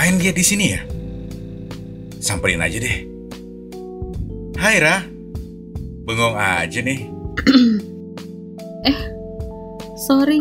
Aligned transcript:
Ngapain 0.00 0.16
dia 0.16 0.32
di 0.32 0.40
sini 0.40 0.72
ya? 0.72 0.80
Samperin 2.24 2.64
aja 2.64 2.80
deh. 2.80 3.04
Hai 4.56 4.80
Ra. 4.80 5.04
Bengong 6.08 6.40
aja 6.40 6.80
nih. 6.80 7.04
eh, 8.88 8.96
sorry. 10.08 10.40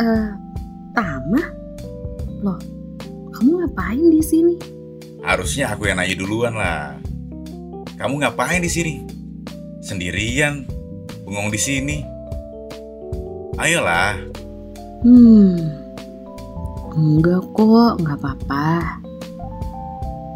Eh, 0.00 0.28
Tama? 0.96 1.44
Loh, 2.40 2.56
kamu 3.36 3.68
ngapain 3.68 4.00
di 4.00 4.24
sini? 4.24 4.56
Harusnya 5.20 5.76
aku 5.76 5.92
yang 5.92 6.00
nanya 6.00 6.16
duluan 6.16 6.56
lah. 6.56 6.96
Kamu 8.00 8.16
ngapain 8.16 8.64
di 8.64 8.72
sini? 8.72 9.04
Sendirian, 9.84 10.64
bengong 11.28 11.52
di 11.52 11.60
sini. 11.60 12.00
Ayolah. 13.60 14.16
Hmm, 15.04 15.81
enggak 16.94 17.42
kok, 17.56 17.92
nggak 18.00 18.18
apa-apa. 18.20 18.68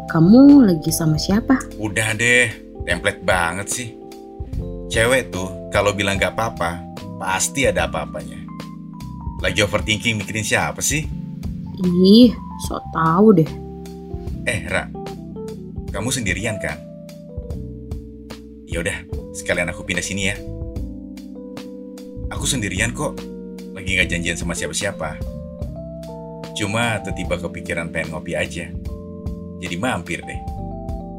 Kamu 0.07 0.63
lagi 0.63 0.89
sama 0.89 1.19
siapa? 1.19 1.59
Udah 1.77 2.15
deh, 2.15 2.47
template 2.87 3.21
banget 3.27 3.67
sih. 3.67 3.89
Cewek 4.87 5.35
tuh 5.35 5.51
kalau 5.67 5.91
bilang 5.91 6.15
gak 6.15 6.39
apa-apa, 6.39 6.79
pasti 7.19 7.67
ada 7.67 7.91
apa-apanya. 7.91 8.39
Lagi 9.43 9.59
overthinking 9.61 10.15
mikirin 10.15 10.47
siapa 10.47 10.79
sih? 10.79 11.03
Ih, 11.83 12.31
sok 12.65 12.81
tahu 12.95 13.27
deh. 13.35 13.49
Eh, 14.47 14.63
Ra. 14.71 14.87
Kamu 15.91 16.09
sendirian 16.09 16.55
kan? 16.57 16.79
Yaudah, 18.71 19.03
sekalian 19.35 19.69
aku 19.75 19.83
pindah 19.83 20.01
sini 20.01 20.31
ya. 20.31 20.35
Aku 22.31 22.47
sendirian 22.47 22.95
kok. 22.95 23.19
Lagi 23.75 23.99
gak 23.99 24.09
janjian 24.09 24.39
sama 24.39 24.55
siapa-siapa. 24.55 25.36
Cuma 26.57 26.97
tiba-tiba 27.05 27.37
kepikiran 27.37 27.93
pengen 27.93 28.17
ngopi 28.17 28.33
aja. 28.33 28.73
Jadi 29.61 29.75
mampir 29.77 30.25
deh. 30.25 30.41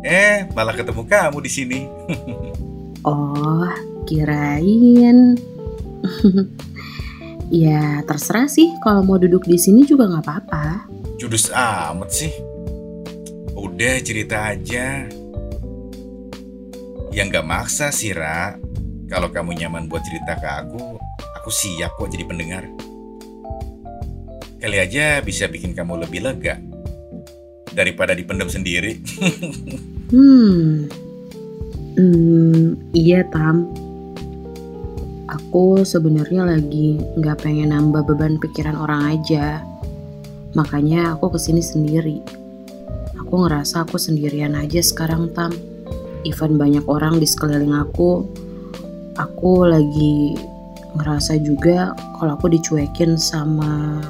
Eh, 0.03 0.51
malah 0.51 0.75
ketemu 0.75 1.07
kamu 1.07 1.39
di 1.39 1.51
sini. 1.51 1.81
oh, 3.09 3.71
kirain. 4.03 5.39
ya, 7.63 8.03
terserah 8.03 8.51
sih 8.51 8.75
kalau 8.83 9.07
mau 9.07 9.19
duduk 9.19 9.47
di 9.47 9.55
sini 9.55 9.87
juga 9.87 10.11
nggak 10.11 10.25
apa-apa. 10.27 10.91
Judus 11.23 11.55
amat 11.55 12.11
sih. 12.11 12.35
Udah 13.55 14.03
cerita 14.03 14.55
aja. 14.55 15.07
Yang 17.11 17.27
gak 17.35 17.47
maksa 17.47 17.91
sih, 17.91 18.15
Ra. 18.15 18.55
Kalau 19.11 19.35
kamu 19.35 19.59
nyaman 19.59 19.91
buat 19.91 20.05
cerita 20.07 20.39
ke 20.39 20.47
aku, 20.47 21.01
aku 21.43 21.51
siap 21.51 21.97
kok 21.99 22.11
jadi 22.13 22.23
pendengar. 22.23 22.71
Kali 24.59 24.77
aja 24.83 25.23
bisa 25.23 25.47
bikin 25.47 25.71
kamu 25.71 26.03
lebih 26.03 26.27
lega 26.27 26.59
daripada 27.71 28.11
dipendam 28.11 28.51
sendiri. 28.51 28.99
hmm. 30.11 30.91
Hmm, 31.99 32.79
iya 32.91 33.23
Tam. 33.31 33.71
Aku 35.31 35.87
sebenarnya 35.87 36.43
lagi 36.43 36.99
nggak 36.99 37.47
pengen 37.47 37.71
nambah 37.71 38.03
beban 38.11 38.43
pikiran 38.43 38.75
orang 38.75 39.19
aja. 39.19 39.63
Makanya 40.59 41.15
aku 41.15 41.35
ke 41.35 41.39
sini 41.39 41.63
sendiri. 41.63 42.19
Aku 43.23 43.47
ngerasa 43.47 43.87
aku 43.87 43.95
sendirian 43.95 44.59
aja 44.59 44.83
sekarang 44.83 45.31
Tam. 45.39 45.55
Even 46.27 46.59
banyak 46.59 46.83
orang 46.91 47.23
di 47.23 47.31
sekeliling 47.31 47.79
aku, 47.79 48.27
aku 49.15 49.71
lagi 49.71 50.35
ngerasa 50.99 51.39
juga 51.47 51.95
kalau 52.19 52.35
aku 52.35 52.51
dicuekin 52.51 53.15
sama 53.15 54.03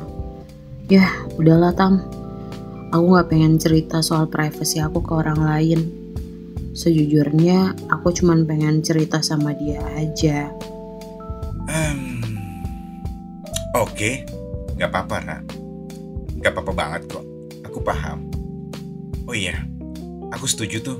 ya 0.89 1.05
udahlah 1.37 1.77
Tam 1.77 2.19
Aku 2.89 3.21
gak 3.21 3.29
pengen 3.29 3.61
cerita 3.61 4.01
soal 4.01 4.33
privasi 4.33 4.81
aku 4.81 5.05
ke 5.05 5.13
orang 5.13 5.45
lain. 5.45 5.81
Sejujurnya, 6.73 7.77
aku 7.93 8.17
cuma 8.17 8.33
pengen 8.49 8.81
cerita 8.81 9.21
sama 9.21 9.53
dia 9.53 9.85
aja. 9.93 10.49
Um, 11.69 12.25
Oke, 13.77 13.93
okay. 13.93 14.15
gak 14.81 14.89
apa-apa, 14.89 15.17
Ra. 15.21 15.39
Gak 16.41 16.53
apa-apa 16.57 16.73
banget 16.73 17.03
kok. 17.13 17.25
Aku 17.69 17.85
paham. 17.85 18.25
Oh 19.29 19.37
iya, 19.37 19.69
aku 20.33 20.49
setuju 20.49 20.81
tuh 20.81 20.97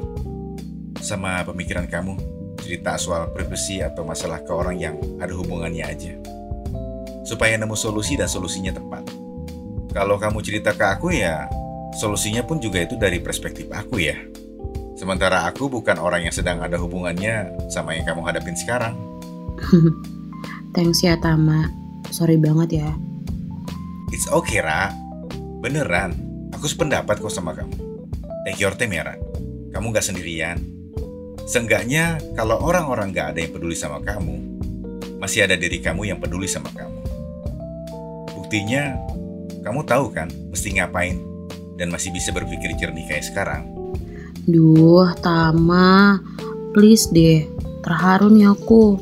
sama 1.01 1.41
pemikiran 1.49 1.89
kamu 1.89 2.21
cerita 2.61 3.01
soal 3.01 3.33
privasi 3.33 3.81
atau 3.81 4.05
masalah 4.05 4.45
ke 4.45 4.53
orang 4.53 4.77
yang 4.77 5.01
ada 5.17 5.33
hubungannya 5.33 5.89
aja. 5.89 6.13
Supaya 7.25 7.57
nemu 7.57 7.73
solusi 7.73 8.13
dan 8.21 8.29
solusinya 8.29 8.77
tepat. 8.77 9.18
Kalau 9.99 10.15
kamu 10.15 10.39
cerita 10.47 10.71
ke 10.79 10.85
aku 10.87 11.11
ya 11.11 11.51
Solusinya 11.99 12.45
pun 12.45 12.61
juga 12.61 12.85
itu 12.85 12.95
dari 13.01 13.19
perspektif 13.19 13.67
aku 13.73 13.99
ya. 13.99 14.15
Sementara 14.99 15.47
aku 15.51 15.71
bukan 15.71 15.97
orang 15.97 16.27
yang 16.27 16.35
sedang 16.35 16.63
ada 16.63 16.79
hubungannya 16.79 17.55
sama 17.71 17.99
yang 17.99 18.05
kamu 18.05 18.23
hadapin 18.23 18.55
sekarang. 18.55 18.95
Thanks 20.79 21.01
ya 21.01 21.17
Tama. 21.19 21.71
Sorry 22.13 22.37
banget 22.37 22.83
ya. 22.83 22.89
It's 24.13 24.29
okay 24.29 24.61
Ra. 24.61 24.95
Beneran. 25.59 26.15
Aku 26.55 26.71
sependapat 26.71 27.19
kok 27.19 27.35
sama 27.35 27.55
kamu. 27.55 27.75
Take 28.47 28.63
your 28.63 28.75
time 28.79 28.95
ya 28.95 29.03
Ra. 29.11 29.15
Kamu 29.75 29.91
gak 29.91 30.07
sendirian. 30.07 30.63
Seenggaknya 31.51 32.21
kalau 32.37 32.61
orang-orang 32.61 33.11
gak 33.11 33.35
ada 33.35 33.41
yang 33.43 33.53
peduli 33.55 33.75
sama 33.75 33.99
kamu, 34.05 34.39
masih 35.19 35.49
ada 35.49 35.57
diri 35.57 35.81
kamu 35.81 36.15
yang 36.15 36.19
peduli 36.23 36.47
sama 36.47 36.69
kamu. 36.71 37.01
Buktinya, 38.39 38.97
kamu 39.69 39.85
tahu 39.85 40.09
kan 40.17 40.33
mesti 40.49 40.81
ngapain 40.81 41.21
dan 41.77 41.93
masih 41.93 42.09
bisa 42.09 42.33
berpikir 42.33 42.73
jernih 42.81 43.05
kayak 43.05 43.29
sekarang. 43.29 43.69
Duh, 44.49 45.13
Tama, 45.21 46.17
please 46.73 47.05
deh, 47.13 47.45
terharu 47.85 48.33
nih 48.33 48.49
aku. 48.49 48.97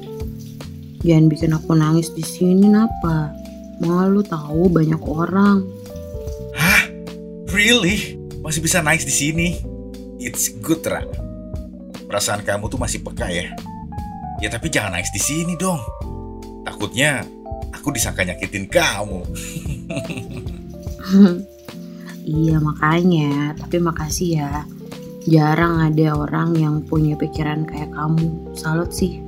Jangan 1.07 1.31
bikin 1.31 1.55
aku 1.55 1.71
nangis 1.79 2.11
di 2.11 2.27
sini, 2.27 2.67
napa? 2.67 3.31
Malu 3.79 4.27
tahu 4.27 4.67
banyak 4.67 4.99
orang. 5.07 5.63
Hah? 6.59 6.91
Really? 7.55 8.19
Masih 8.43 8.59
bisa 8.59 8.83
nangis 8.83 9.07
di 9.07 9.15
sini? 9.15 9.49
It's 10.19 10.51
good, 10.51 10.83
Ra. 10.83 11.07
Perasaan 12.11 12.43
kamu 12.43 12.67
tuh 12.67 12.83
masih 12.83 13.07
peka 13.07 13.31
ya. 13.31 13.55
Ya 14.43 14.51
tapi 14.51 14.67
jangan 14.67 14.99
nangis 14.99 15.15
di 15.15 15.23
sini 15.23 15.55
dong. 15.55 15.79
Takutnya 16.67 17.23
aku 17.71 17.95
disangka 17.95 18.27
nyakitin 18.27 18.67
kamu. 18.67 19.23
Iya 22.27 22.59
makanya, 22.59 23.55
tapi 23.55 23.79
makasih 23.79 24.43
ya. 24.43 24.67
Jarang 25.31 25.79
ada 25.79 26.19
orang 26.19 26.59
yang 26.59 26.83
punya 26.83 27.15
pikiran 27.15 27.63
kayak 27.63 27.95
kamu. 27.95 28.51
Salut 28.59 28.91
sih. 28.91 29.23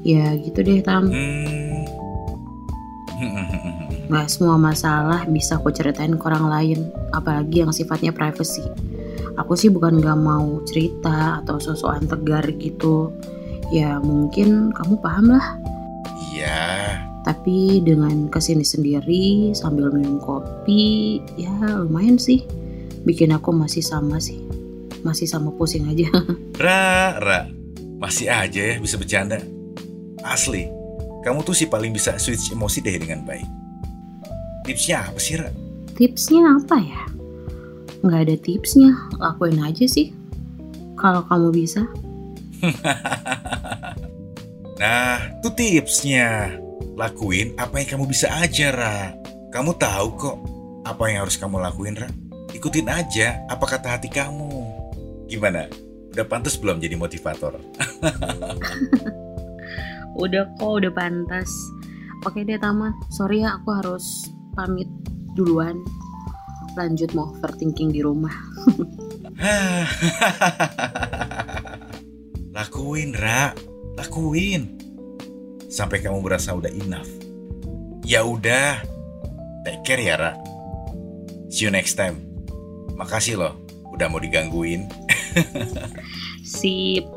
Ya 0.00 0.32
gitu 0.40 0.64
deh 0.64 0.80
Tam. 0.80 1.12
Hmm. 1.12 1.84
Gak 4.12 4.28
semua 4.32 4.56
masalah 4.56 5.28
bisa 5.28 5.60
aku 5.60 5.72
ceritain 5.72 6.16
ke 6.16 6.24
orang 6.24 6.48
lain, 6.48 6.78
apalagi 7.12 7.64
yang 7.64 7.72
sifatnya 7.72 8.16
privacy. 8.16 8.64
Aku 9.36 9.56
sih 9.56 9.72
bukan 9.72 10.04
gak 10.04 10.20
mau 10.20 10.60
cerita 10.68 11.40
atau 11.40 11.56
sosokan 11.56 12.04
tegar 12.08 12.44
gitu. 12.56 13.12
Ya 13.72 14.00
mungkin 14.00 14.72
kamu 14.72 15.00
paham 15.00 15.36
lah. 15.36 15.56
Iya, 16.32 16.81
tapi 17.22 17.78
dengan 17.86 18.26
ke 18.26 18.42
sini 18.42 18.66
sendiri 18.66 19.54
sambil 19.54 19.94
minum 19.94 20.18
kopi, 20.18 21.22
ya 21.38 21.54
lumayan 21.86 22.18
sih. 22.18 22.42
Bikin 23.06 23.30
aku 23.30 23.54
masih 23.54 23.82
sama 23.82 24.18
sih. 24.18 24.42
Masih 25.06 25.30
sama 25.30 25.54
pusing 25.54 25.86
aja. 25.86 26.10
Ra, 26.62 27.18
Ra. 27.22 27.46
Masih 28.02 28.26
aja 28.26 28.74
ya 28.74 28.76
bisa 28.82 28.98
bercanda. 28.98 29.38
Asli, 30.26 30.66
kamu 31.22 31.46
tuh 31.46 31.54
sih 31.54 31.70
paling 31.70 31.94
bisa 31.94 32.18
switch 32.18 32.50
emosi 32.50 32.82
deh 32.82 32.98
dengan 32.98 33.22
baik. 33.22 33.46
Tipsnya 34.66 35.06
apa 35.06 35.18
sih, 35.22 35.38
Ra? 35.38 35.50
Tipsnya 35.94 36.42
apa 36.58 36.76
ya? 36.82 37.02
Nggak 38.02 38.20
ada 38.26 38.36
tipsnya, 38.42 38.90
lakuin 39.22 39.62
aja 39.62 39.86
sih. 39.86 40.10
Kalau 40.98 41.22
kamu 41.26 41.54
bisa. 41.54 41.86
nah, 44.82 45.18
tuh 45.42 45.54
tipsnya 45.54 46.58
Lakuin 47.02 47.50
apa 47.58 47.82
yang 47.82 47.98
kamu 47.98 48.14
bisa 48.14 48.30
aja, 48.30 48.70
Ra. 48.70 49.10
Kamu 49.50 49.74
tahu 49.74 50.06
kok 50.22 50.38
apa 50.86 51.02
yang 51.10 51.26
harus 51.26 51.34
kamu 51.34 51.58
lakuin, 51.58 51.98
Ra. 51.98 52.06
Ikutin 52.54 52.86
aja 52.86 53.42
apa 53.50 53.66
kata 53.66 53.98
hati 53.98 54.06
kamu. 54.06 54.46
Gimana? 55.26 55.66
Udah 56.14 56.22
pantas 56.22 56.54
belum 56.54 56.78
jadi 56.78 56.94
motivator? 56.94 57.58
udah 60.22 60.46
kok, 60.54 60.72
udah 60.78 60.92
pantas. 60.94 61.50
Oke 62.22 62.46
deh, 62.46 62.54
Tama. 62.62 62.94
Sorry 63.10 63.42
ya, 63.42 63.58
aku 63.58 63.74
harus 63.74 64.30
pamit 64.54 64.86
duluan. 65.34 65.82
Lanjut 66.78 67.10
mau 67.18 67.34
overthinking 67.34 67.90
di 67.90 68.06
rumah. 68.06 68.36
lakuin, 72.54 73.10
Ra. 73.18 73.50
Lakuin 73.98 74.81
sampai 75.72 76.04
kamu 76.04 76.20
berasa 76.20 76.52
udah 76.52 76.68
enough. 76.68 77.08
Ya 78.04 78.20
udah, 78.20 78.84
take 79.64 79.80
care 79.88 80.02
ya, 80.04 80.20
Ra. 80.20 80.32
See 81.48 81.64
you 81.64 81.72
next 81.72 81.96
time. 81.96 82.20
Makasih 83.00 83.40
loh, 83.40 83.56
udah 83.96 84.12
mau 84.12 84.20
digangguin. 84.20 84.84
Sip. 86.44 87.08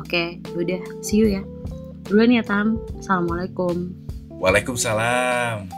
Oke, 0.00 0.40
udah. 0.56 0.80
See 1.04 1.20
you 1.20 1.28
ya. 1.28 1.44
Duluan 2.08 2.32
ya, 2.32 2.40
Tam. 2.40 2.80
Assalamualaikum. 2.96 3.92
Waalaikumsalam. 4.40 5.68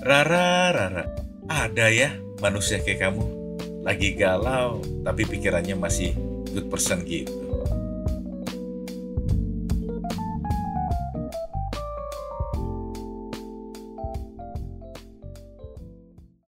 Rara, 0.00 0.72
Rara. 0.72 1.04
Ada 1.44 1.92
ya 1.92 2.16
manusia 2.40 2.80
kayak 2.80 3.04
kamu. 3.04 3.24
Lagi 3.84 4.16
galau, 4.16 4.80
tapi 5.04 5.28
pikirannya 5.28 5.76
masih 5.76 6.16
good 6.56 6.72
person 6.72 7.04
gitu. 7.04 7.36